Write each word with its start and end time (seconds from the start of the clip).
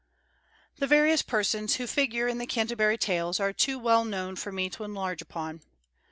The 0.77 0.87
various 0.87 1.21
persons 1.21 1.75
who 1.75 1.85
figure 1.85 2.27
in 2.27 2.39
the 2.39 2.47
"Canterbury 2.47 2.97
Tales" 2.97 3.39
are 3.39 3.53
too 3.53 3.77
well 3.77 4.03
known 4.03 4.35
for 4.35 4.51
me 4.51 4.67
to 4.71 4.83
enlarge 4.83 5.21
upon. 5.21 5.61